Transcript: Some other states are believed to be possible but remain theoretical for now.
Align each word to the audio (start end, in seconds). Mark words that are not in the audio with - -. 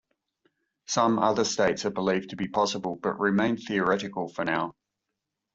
Some 0.87 1.19
other 1.19 1.43
states 1.43 1.85
are 1.85 1.91
believed 1.91 2.31
to 2.31 2.35
be 2.35 2.47
possible 2.47 2.95
but 2.95 3.19
remain 3.19 3.55
theoretical 3.57 4.29
for 4.29 4.43
now. 4.43 4.73